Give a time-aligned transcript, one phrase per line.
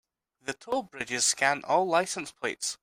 [0.41, 2.79] The toll bridges scan all license plates.